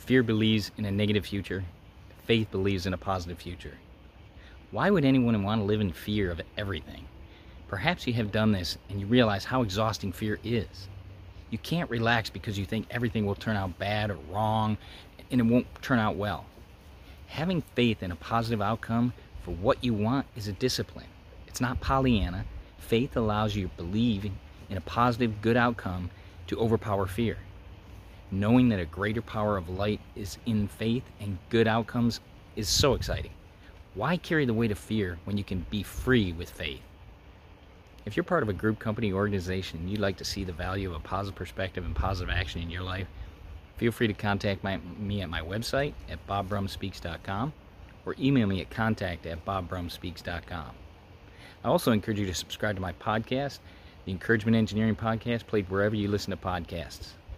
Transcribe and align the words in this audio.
Fear 0.00 0.24
believes 0.24 0.72
in 0.76 0.86
a 0.86 0.90
negative 0.90 1.26
future. 1.26 1.62
Faith 2.24 2.50
believes 2.50 2.86
in 2.86 2.94
a 2.94 2.98
positive 2.98 3.38
future. 3.38 3.74
Why 4.72 4.90
would 4.90 5.04
anyone 5.04 5.44
want 5.44 5.60
to 5.60 5.64
live 5.64 5.80
in 5.80 5.92
fear 5.92 6.32
of 6.32 6.40
everything? 6.56 7.04
Perhaps 7.68 8.06
you 8.06 8.14
have 8.14 8.32
done 8.32 8.50
this 8.50 8.76
and 8.88 8.98
you 8.98 9.06
realize 9.06 9.44
how 9.44 9.62
exhausting 9.62 10.10
fear 10.10 10.40
is. 10.42 10.88
You 11.50 11.58
can't 11.58 11.90
relax 11.90 12.28
because 12.28 12.58
you 12.58 12.64
think 12.64 12.86
everything 12.90 13.24
will 13.24 13.36
turn 13.36 13.56
out 13.56 13.78
bad 13.78 14.10
or 14.10 14.18
wrong 14.30 14.78
and 15.30 15.40
it 15.40 15.44
won't 15.44 15.66
turn 15.80 16.00
out 16.00 16.16
well. 16.16 16.46
Having 17.28 17.62
faith 17.76 18.02
in 18.02 18.10
a 18.10 18.16
positive 18.16 18.62
outcome 18.62 19.12
for 19.44 19.52
what 19.52 19.84
you 19.84 19.94
want 19.94 20.26
is 20.34 20.48
a 20.48 20.52
discipline. 20.52 21.06
It's 21.46 21.60
not 21.60 21.80
Pollyanna. 21.80 22.46
Faith 22.78 23.16
allows 23.16 23.54
you 23.54 23.68
to 23.68 23.76
believe 23.76 24.24
in 24.24 24.76
a 24.76 24.80
positive, 24.80 25.40
good 25.40 25.58
outcome 25.58 26.10
to 26.48 26.58
overpower 26.58 27.06
fear 27.06 27.36
knowing 28.30 28.68
that 28.68 28.80
a 28.80 28.84
greater 28.84 29.22
power 29.22 29.56
of 29.56 29.68
light 29.68 30.00
is 30.14 30.38
in 30.46 30.68
faith 30.68 31.02
and 31.20 31.38
good 31.48 31.66
outcomes 31.66 32.20
is 32.56 32.68
so 32.68 32.94
exciting. 32.94 33.32
Why 33.94 34.16
carry 34.16 34.44
the 34.44 34.54
weight 34.54 34.70
of 34.70 34.78
fear 34.78 35.18
when 35.24 35.36
you 35.36 35.44
can 35.44 35.66
be 35.70 35.82
free 35.82 36.32
with 36.32 36.50
faith? 36.50 36.80
If 38.06 38.16
you're 38.16 38.24
part 38.24 38.42
of 38.42 38.48
a 38.48 38.54
group, 38.54 38.78
company, 38.78 39.12
organization, 39.12 39.80
and 39.80 39.90
you'd 39.90 40.00
like 40.00 40.16
to 40.18 40.24
see 40.24 40.44
the 40.44 40.52
value 40.52 40.90
of 40.90 40.96
a 40.96 41.00
positive 41.00 41.36
perspective 41.36 41.84
and 41.84 41.94
positive 41.94 42.32
action 42.34 42.62
in 42.62 42.70
your 42.70 42.82
life, 42.82 43.06
feel 43.76 43.92
free 43.92 44.06
to 44.06 44.14
contact 44.14 44.62
my, 44.62 44.78
me 44.98 45.22
at 45.22 45.28
my 45.28 45.40
website 45.40 45.92
at 46.08 46.24
bobbrumspeaks.com 46.26 47.52
or 48.06 48.14
email 48.18 48.46
me 48.46 48.60
at 48.60 48.70
contact 48.70 49.26
at 49.26 49.44
bobbrumspeaks.com. 49.44 50.70
I 51.62 51.68
also 51.68 51.92
encourage 51.92 52.18
you 52.18 52.26
to 52.26 52.34
subscribe 52.34 52.76
to 52.76 52.82
my 52.82 52.92
podcast, 52.94 53.58
the 54.06 54.12
Encouragement 54.12 54.56
Engineering 54.56 54.96
Podcast, 54.96 55.46
played 55.46 55.68
wherever 55.68 55.94
you 55.94 56.08
listen 56.08 56.30
to 56.30 56.36
podcasts 56.36 57.08